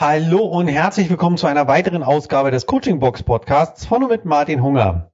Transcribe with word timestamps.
Hallo 0.00 0.46
und 0.46 0.66
herzlich 0.66 1.10
willkommen 1.10 1.36
zu 1.36 1.46
einer 1.46 1.68
weiteren 1.68 2.02
Ausgabe 2.02 2.50
des 2.50 2.64
Coaching 2.64 3.00
Box 3.00 3.22
Podcasts 3.22 3.84
von 3.84 4.02
und 4.02 4.08
mit 4.08 4.24
Martin 4.24 4.62
Hunger. 4.62 5.10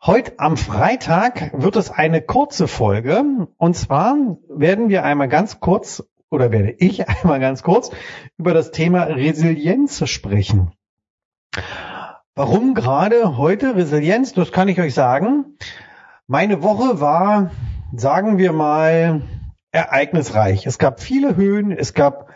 Heute 0.00 0.34
am 0.38 0.56
Freitag 0.56 1.50
wird 1.60 1.74
es 1.74 1.90
eine 1.90 2.22
kurze 2.22 2.68
Folge 2.68 3.48
und 3.56 3.76
zwar 3.76 4.14
werden 4.48 4.90
wir 4.90 5.02
einmal 5.02 5.26
ganz 5.26 5.58
kurz 5.58 6.04
oder 6.30 6.52
werde 6.52 6.70
ich 6.70 7.08
einmal 7.08 7.40
ganz 7.40 7.64
kurz 7.64 7.90
über 8.38 8.54
das 8.54 8.70
Thema 8.70 9.02
Resilienz 9.02 10.08
sprechen. 10.08 10.70
Warum 12.36 12.74
gerade 12.74 13.38
heute 13.38 13.74
Resilienz? 13.74 14.34
Das 14.34 14.52
kann 14.52 14.68
ich 14.68 14.80
euch 14.80 14.94
sagen. 14.94 15.56
Meine 16.28 16.62
Woche 16.62 17.00
war, 17.00 17.50
sagen 17.92 18.38
wir 18.38 18.52
mal, 18.52 19.22
ereignisreich. 19.72 20.64
Es 20.64 20.78
gab 20.78 21.00
viele 21.00 21.34
Höhen, 21.34 21.72
es 21.72 21.92
gab 21.92 22.29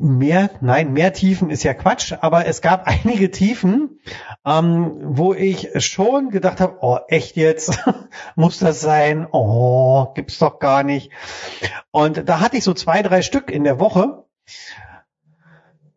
mehr, 0.00 0.50
nein, 0.60 0.92
mehr 0.92 1.12
Tiefen 1.12 1.50
ist 1.50 1.62
ja 1.62 1.74
Quatsch, 1.74 2.12
aber 2.20 2.46
es 2.46 2.60
gab 2.60 2.86
einige 2.86 3.30
Tiefen, 3.30 4.00
ähm, 4.44 4.92
wo 5.02 5.34
ich 5.34 5.70
schon 5.84 6.30
gedacht 6.30 6.60
habe, 6.60 6.78
oh, 6.80 6.98
echt 7.08 7.36
jetzt? 7.36 7.78
Muss 8.36 8.58
das 8.58 8.80
sein? 8.80 9.26
Oh, 9.30 10.12
gibt's 10.14 10.38
doch 10.38 10.58
gar 10.58 10.82
nicht. 10.82 11.10
Und 11.90 12.28
da 12.28 12.40
hatte 12.40 12.56
ich 12.56 12.64
so 12.64 12.74
zwei, 12.74 13.02
drei 13.02 13.22
Stück 13.22 13.50
in 13.50 13.64
der 13.64 13.80
Woche, 13.80 14.24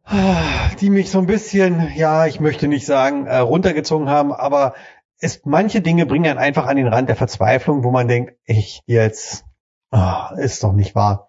die 0.80 0.90
mich 0.90 1.10
so 1.10 1.20
ein 1.20 1.28
bisschen, 1.28 1.92
ja, 1.96 2.26
ich 2.26 2.40
möchte 2.40 2.68
nicht 2.68 2.86
sagen, 2.86 3.28
äh, 3.28 3.38
runtergezogen 3.38 4.10
haben, 4.10 4.32
aber 4.34 4.76
es, 5.20 5.42
manche 5.46 5.82
Dinge 5.82 6.06
bringen 6.06 6.26
einen 6.26 6.40
einfach 6.40 6.68
an 6.68 6.78
den 6.78 6.88
Rand 6.88 7.10
der 7.10 7.16
Verzweiflung, 7.16 7.84
wo 7.84 7.92
man 7.92 8.08
denkt, 8.08 8.36
echt 8.46 8.84
jetzt, 8.86 9.46
oh, 9.92 10.36
ist 10.38 10.64
doch 10.64 10.74
nicht 10.74 10.96
wahr. 10.96 11.27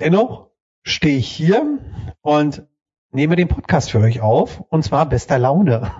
Dennoch 0.00 0.50
stehe 0.82 1.18
ich 1.18 1.28
hier 1.28 1.78
und 2.20 2.62
nehme 3.10 3.34
den 3.34 3.48
Podcast 3.48 3.90
für 3.90 3.98
euch 3.98 4.20
auf 4.20 4.60
und 4.68 4.84
zwar 4.84 5.06
bester 5.06 5.38
Laune. 5.38 5.90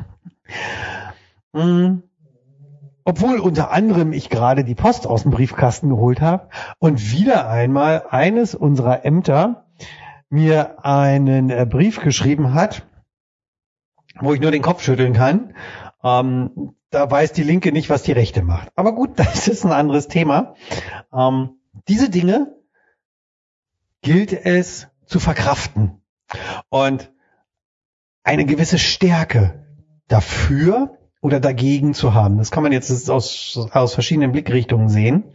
Hm. 1.52 2.02
Obwohl 3.04 3.38
unter 3.40 3.70
anderem 3.70 4.12
ich 4.12 4.28
gerade 4.28 4.64
die 4.64 4.74
Post 4.74 5.06
aus 5.06 5.22
dem 5.22 5.30
Briefkasten 5.30 5.88
geholt 5.88 6.20
habe 6.20 6.50
und 6.78 7.10
wieder 7.10 7.48
einmal 7.48 8.04
eines 8.10 8.54
unserer 8.54 9.04
Ämter 9.06 9.66
mir 10.28 10.84
einen 10.84 11.48
äh, 11.48 11.66
Brief 11.68 12.00
geschrieben 12.00 12.52
hat, 12.52 12.86
wo 14.20 14.34
ich 14.34 14.40
nur 14.40 14.50
den 14.50 14.60
Kopf 14.60 14.82
schütteln 14.82 15.14
kann. 15.14 15.54
Ähm, 16.04 16.74
da 16.90 17.10
weiß 17.10 17.32
die 17.32 17.44
Linke 17.44 17.72
nicht, 17.72 17.88
was 17.88 18.02
die 18.02 18.12
Rechte 18.12 18.42
macht. 18.42 18.68
Aber 18.76 18.94
gut, 18.94 19.12
das 19.16 19.48
ist 19.48 19.64
ein 19.64 19.72
anderes 19.72 20.08
Thema. 20.08 20.54
Ähm, 21.10 21.60
diese 21.88 22.10
Dinge 22.10 22.57
gilt 24.02 24.32
es 24.32 24.88
zu 25.06 25.20
verkraften 25.20 26.02
und 26.68 27.12
eine 28.22 28.44
gewisse 28.44 28.78
Stärke 28.78 29.64
dafür 30.06 30.98
oder 31.20 31.40
dagegen 31.40 31.94
zu 31.94 32.14
haben. 32.14 32.38
Das 32.38 32.50
kann 32.50 32.62
man 32.62 32.72
jetzt 32.72 33.10
aus, 33.10 33.68
aus 33.72 33.94
verschiedenen 33.94 34.32
Blickrichtungen 34.32 34.88
sehen. 34.88 35.34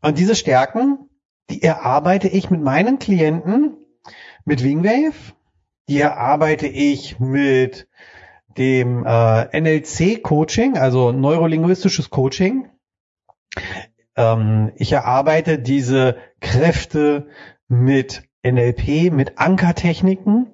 Und 0.00 0.18
diese 0.18 0.34
Stärken, 0.34 1.10
die 1.50 1.62
erarbeite 1.62 2.28
ich 2.28 2.50
mit 2.50 2.60
meinen 2.60 2.98
Klienten 2.98 3.76
mit 4.44 4.62
Wingwave, 4.62 5.34
die 5.88 6.00
erarbeite 6.00 6.66
ich 6.66 7.18
mit 7.18 7.88
dem 8.56 9.04
äh, 9.06 9.60
NLC-Coaching, 9.60 10.76
also 10.76 11.12
neurolinguistisches 11.12 12.10
Coaching. 12.10 12.68
Ähm, 14.20 14.72
ich 14.76 14.92
erarbeite 14.92 15.58
diese 15.58 16.16
Kräfte 16.40 17.28
mit 17.68 18.22
NLP, 18.42 19.10
mit 19.10 19.38
Ankertechniken. 19.38 20.48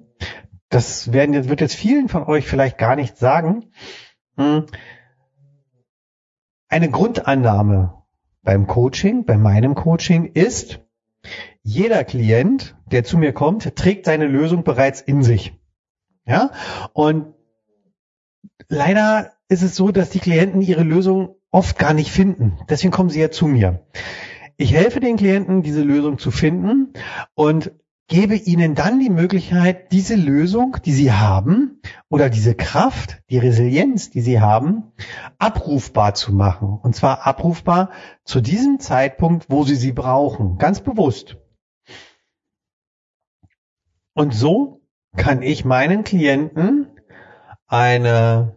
Das 0.69 1.11
werden 1.11 1.33
jetzt, 1.33 1.49
wird 1.49 1.59
jetzt 1.59 1.75
vielen 1.75 2.07
von 2.07 2.23
euch 2.23 2.47
vielleicht 2.47 2.77
gar 2.77 2.95
nicht 2.95 3.17
sagen. 3.17 3.71
Hm. 4.37 4.67
Eine 6.69 6.89
Grundannahme 6.89 8.03
beim 8.41 8.67
Coaching, 8.67 9.25
bei 9.25 9.37
meinem 9.37 9.75
Coaching 9.75 10.25
ist, 10.25 10.79
jeder 11.61 12.05
Klient, 12.05 12.77
der 12.85 13.03
zu 13.03 13.17
mir 13.17 13.33
kommt, 13.33 13.75
trägt 13.75 14.05
seine 14.05 14.27
Lösung 14.27 14.63
bereits 14.63 15.01
in 15.01 15.23
sich. 15.23 15.53
Ja? 16.25 16.51
Und 16.93 17.33
leider 18.69 19.33
ist 19.49 19.63
es 19.63 19.75
so, 19.75 19.91
dass 19.91 20.09
die 20.09 20.19
Klienten 20.19 20.61
ihre 20.61 20.83
Lösung 20.83 21.36
oft 21.51 21.77
gar 21.77 21.93
nicht 21.93 22.11
finden. 22.11 22.57
Deswegen 22.69 22.91
kommen 22.91 23.09
sie 23.09 23.21
ja 23.21 23.31
zu 23.31 23.47
mir. 23.47 23.85
Ich 24.57 24.73
helfe 24.73 24.99
den 24.99 25.17
Klienten, 25.17 25.61
diese 25.61 25.83
Lösung 25.83 26.17
zu 26.17 26.31
finden 26.31 26.93
und 27.35 27.71
gebe 28.07 28.35
ihnen 28.35 28.73
dann 28.73 28.99
die 28.99 29.09
Möglichkeit, 29.09 29.91
diese 29.91 30.15
Lösung, 30.15 30.77
die 30.83 30.93
sie 30.93 31.11
haben, 31.11 31.81
oder 32.09 32.29
diese 32.29 32.55
Kraft, 32.55 33.21
die 33.29 33.37
Resilienz, 33.37 34.09
die 34.09 34.21
sie 34.21 34.39
haben, 34.39 34.93
abrufbar 35.37 36.13
zu 36.13 36.33
machen. 36.33 36.79
Und 36.81 36.95
zwar 36.95 37.27
abrufbar 37.27 37.91
zu 38.23 38.39
diesem 38.39 38.79
Zeitpunkt, 38.79 39.47
wo 39.49 39.63
sie 39.63 39.75
sie 39.75 39.91
brauchen. 39.91 40.57
Ganz 40.57 40.79
bewusst. 40.79 41.37
Und 44.13 44.33
so 44.33 44.81
kann 45.15 45.41
ich 45.41 45.65
meinen 45.65 46.03
Klienten 46.03 46.87
eine 47.67 48.56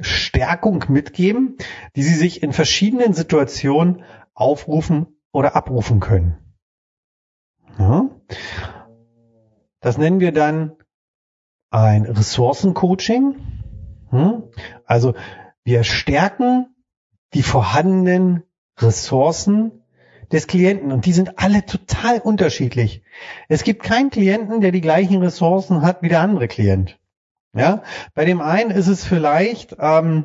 Stärkung 0.00 0.84
mitgeben, 0.88 1.56
die 1.94 2.02
sie 2.02 2.14
sich 2.14 2.42
in 2.42 2.52
verschiedenen 2.52 3.14
Situationen 3.14 4.02
aufrufen 4.34 5.06
oder 5.32 5.56
abrufen 5.56 6.00
können. 6.00 6.38
Ja. 7.78 8.08
Das 9.80 9.98
nennen 9.98 10.20
wir 10.20 10.32
dann 10.32 10.76
ein 11.70 12.04
Ressourcencoaching. 12.04 13.36
Also 14.84 15.14
wir 15.64 15.84
stärken 15.84 16.74
die 17.34 17.42
vorhandenen 17.42 18.44
Ressourcen 18.78 19.82
des 20.32 20.46
Klienten 20.46 20.92
und 20.92 21.06
die 21.06 21.12
sind 21.12 21.38
alle 21.38 21.64
total 21.66 22.20
unterschiedlich. 22.20 23.02
Es 23.48 23.62
gibt 23.62 23.82
keinen 23.82 24.10
Klienten, 24.10 24.60
der 24.60 24.72
die 24.72 24.80
gleichen 24.80 25.22
Ressourcen 25.22 25.82
hat 25.82 26.02
wie 26.02 26.08
der 26.08 26.20
andere 26.20 26.48
Klient. 26.48 26.98
Ja, 27.56 27.82
bei 28.14 28.26
dem 28.26 28.42
einen 28.42 28.70
ist 28.70 28.86
es 28.86 29.04
vielleicht, 29.04 29.76
ähm, 29.78 30.24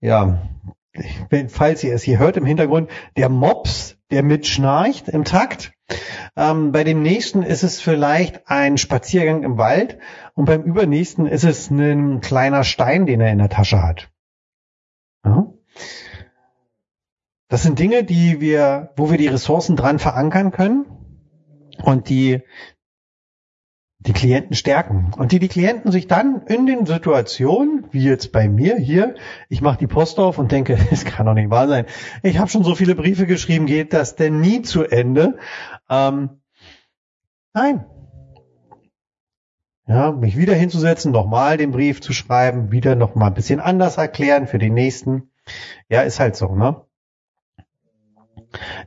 ja, 0.00 0.42
falls 1.48 1.84
ihr 1.84 1.94
es 1.94 2.02
hier 2.02 2.18
hört 2.18 2.36
im 2.36 2.44
Hintergrund, 2.44 2.90
der 3.16 3.28
Mops, 3.28 3.96
der 4.10 4.24
mitschnarcht 4.24 5.08
im 5.08 5.24
Takt. 5.24 5.72
Ähm, 6.36 6.72
bei 6.72 6.82
dem 6.82 7.02
nächsten 7.02 7.42
ist 7.42 7.62
es 7.62 7.80
vielleicht 7.80 8.48
ein 8.48 8.78
Spaziergang 8.78 9.44
im 9.44 9.58
Wald 9.58 9.98
und 10.34 10.46
beim 10.46 10.62
übernächsten 10.62 11.26
ist 11.26 11.44
es 11.44 11.70
ein 11.70 12.20
kleiner 12.20 12.64
Stein, 12.64 13.06
den 13.06 13.20
er 13.20 13.30
in 13.30 13.38
der 13.38 13.48
Tasche 13.48 13.82
hat. 13.82 14.10
Ja. 15.24 15.52
Das 17.48 17.62
sind 17.62 17.78
Dinge, 17.78 18.02
die 18.02 18.40
wir, 18.40 18.92
wo 18.96 19.10
wir 19.10 19.18
die 19.18 19.28
Ressourcen 19.28 19.76
dran 19.76 19.98
verankern 19.98 20.50
können 20.50 20.84
und 21.82 22.08
die 22.08 22.42
die 24.00 24.12
Klienten 24.12 24.54
stärken 24.54 25.10
und 25.16 25.32
die 25.32 25.40
die 25.40 25.48
Klienten 25.48 25.90
sich 25.90 26.06
dann 26.06 26.42
in 26.46 26.66
den 26.66 26.86
Situationen, 26.86 27.84
wie 27.90 28.04
jetzt 28.04 28.30
bei 28.30 28.48
mir 28.48 28.76
hier, 28.76 29.16
ich 29.48 29.60
mache 29.60 29.78
die 29.78 29.88
Post 29.88 30.18
auf 30.20 30.38
und 30.38 30.52
denke, 30.52 30.78
es 30.90 31.04
kann 31.04 31.26
doch 31.26 31.34
nicht 31.34 31.50
wahr 31.50 31.68
sein. 31.68 31.86
Ich 32.22 32.38
habe 32.38 32.50
schon 32.50 32.64
so 32.64 32.74
viele 32.74 32.94
Briefe 32.94 33.26
geschrieben, 33.26 33.66
geht 33.66 33.92
das 33.92 34.14
denn 34.14 34.40
nie 34.40 34.62
zu 34.62 34.84
Ende? 34.84 35.38
Ähm, 35.90 36.40
nein. 37.54 37.86
Ja, 39.88 40.12
mich 40.12 40.36
wieder 40.36 40.54
hinzusetzen, 40.54 41.12
nochmal 41.12 41.56
den 41.56 41.72
Brief 41.72 42.00
zu 42.00 42.12
schreiben, 42.12 42.70
wieder 42.70 42.94
nochmal 42.94 43.28
ein 43.28 43.34
bisschen 43.34 43.58
anders 43.58 43.96
erklären 43.96 44.46
für 44.46 44.58
den 44.58 44.74
nächsten. 44.74 45.30
Ja, 45.88 46.02
ist 46.02 46.20
halt 46.20 46.36
so, 46.36 46.54
ne? 46.54 46.82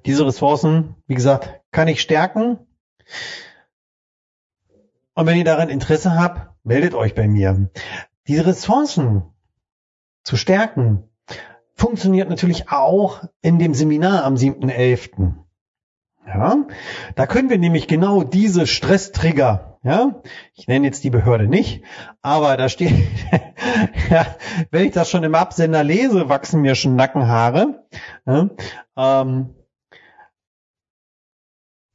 Diese 0.05 0.25
Ressourcen, 0.25 0.95
wie 1.07 1.15
gesagt, 1.15 1.61
kann 1.71 1.87
ich 1.87 2.01
stärken. 2.01 2.59
Und 5.13 5.25
wenn 5.25 5.37
ihr 5.37 5.43
daran 5.43 5.69
Interesse 5.69 6.17
habt, 6.17 6.49
meldet 6.63 6.93
euch 6.93 7.15
bei 7.15 7.27
mir. 7.27 7.69
Diese 8.27 8.45
Ressourcen 8.45 9.23
zu 10.23 10.37
stärken 10.37 11.03
funktioniert 11.75 12.29
natürlich 12.29 12.69
auch 12.69 13.23
in 13.41 13.59
dem 13.59 13.73
Seminar 13.73 14.23
am 14.23 14.35
7.11. 14.35 15.33
Ja, 16.27 16.67
da 17.15 17.25
können 17.25 17.49
wir 17.49 17.57
nämlich 17.57 17.87
genau 17.87 18.23
diese 18.23 18.67
Stresstrigger, 18.67 19.79
ja, 19.83 20.21
ich 20.53 20.67
nenne 20.67 20.85
jetzt 20.85 21.03
die 21.03 21.09
Behörde 21.09 21.47
nicht, 21.47 21.83
aber 22.21 22.55
da 22.55 22.69
steht, 22.69 22.93
ja, 24.09 24.27
wenn 24.69 24.85
ich 24.85 24.93
das 24.93 25.09
schon 25.09 25.23
im 25.23 25.33
Absender 25.33 25.83
lese, 25.83 26.29
wachsen 26.29 26.61
mir 26.61 26.75
schon 26.75 26.95
Nackenhaare. 26.95 27.87
Ja, 28.27 28.49
ähm, 28.95 29.55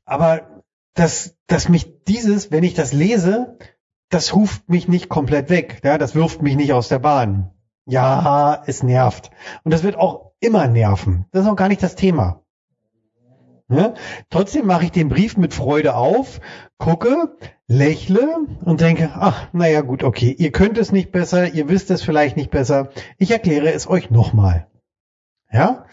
aber 0.05 0.65
dass, 0.97 1.37
dass 1.47 1.69
mich 1.69 2.05
dieses, 2.05 2.51
wenn 2.51 2.65
ich 2.65 2.75
das 2.75 2.93
lese, 2.93 3.59
das 4.09 4.35
ruft 4.35 4.69
mich 4.69 4.89
nicht 4.89 5.09
komplett 5.09 5.51
weg. 5.51 5.81
Ja, 5.85 5.99
das 5.99 6.15
wirft 6.15 6.43
mich 6.43 6.57
nicht 6.57 6.73
aus 6.73 6.89
der 6.89 6.99
Bahn. 6.99 7.53
Ja, 7.85 8.63
es 8.67 8.83
nervt. 8.83 9.31
Und 9.63 9.73
das 9.73 9.85
wird 9.85 9.97
auch 9.97 10.33
immer 10.41 10.67
nerven. 10.67 11.27
Das 11.31 11.43
ist 11.43 11.49
auch 11.49 11.57
gar 11.57 11.69
nicht 11.69 11.83
das 11.83 11.95
Thema. 11.95 12.43
Ja? 13.69 13.95
Trotzdem 14.31 14.67
mache 14.67 14.85
ich 14.85 14.93
den 14.93 15.09
Brief 15.09 15.37
mit 15.37 15.53
Freude 15.53 15.97
auf, 15.97 16.41
gucke, 16.79 17.37
lächle 17.67 18.39
und 18.65 18.81
denke, 18.81 19.11
ach, 19.15 19.49
naja 19.53 19.83
gut, 19.83 20.03
okay, 20.03 20.35
ihr 20.39 20.53
könnt 20.53 20.79
es 20.79 20.93
nicht 20.93 21.11
besser, 21.13 21.53
ihr 21.53 21.69
wisst 21.69 21.91
es 21.91 22.03
vielleicht 22.03 22.37
nicht 22.37 22.51
besser, 22.51 22.91
ich 23.19 23.33
erkläre 23.33 23.73
es 23.73 23.89
euch 23.89 24.11
nochmal. 24.11 24.69
Ja? 25.51 25.87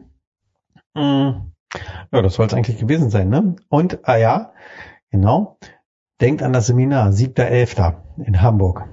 Hm. 0.94 1.50
Ja, 2.12 2.22
das 2.22 2.34
soll 2.34 2.46
es 2.46 2.54
eigentlich 2.54 2.78
gewesen 2.78 3.10
sein, 3.10 3.28
ne? 3.28 3.56
Und, 3.68 3.98
ah 4.04 4.16
ja, 4.16 4.52
genau. 5.10 5.58
Denkt 6.20 6.42
an 6.42 6.52
das 6.52 6.68
Seminar, 6.68 7.10
7.11. 7.10 7.94
in 8.24 8.40
Hamburg. 8.40 8.88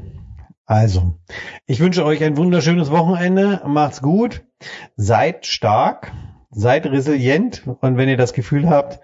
Also, 0.65 1.19
ich 1.65 1.79
wünsche 1.79 2.05
euch 2.05 2.23
ein 2.23 2.37
wunderschönes 2.37 2.89
Wochenende. 2.91 3.61
Macht's 3.65 4.01
gut. 4.01 4.45
Seid 4.95 5.45
stark 5.45 6.11
seid 6.53 6.85
resilient 6.85 7.67
und 7.81 7.97
wenn 7.97 8.09
ihr 8.09 8.17
das 8.17 8.33
Gefühl 8.33 8.69
habt, 8.69 8.99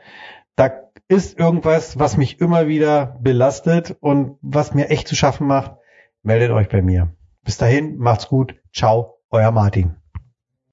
da 0.55 0.71
ist 1.07 1.39
irgendwas, 1.39 1.97
was 1.97 2.17
mich 2.17 2.39
immer 2.39 2.67
wieder 2.67 3.17
belastet 3.21 3.97
und 3.99 4.37
was 4.41 4.73
mir 4.73 4.89
echt 4.89 5.07
zu 5.07 5.15
schaffen 5.15 5.47
macht, 5.47 5.73
meldet 6.21 6.51
euch 6.51 6.69
bei 6.69 6.81
mir. 6.81 7.13
Bis 7.43 7.57
dahin, 7.57 7.97
macht's 7.97 8.27
gut. 8.27 8.55
Ciao, 8.73 9.19
euer 9.31 9.51
Martin. 9.51 9.98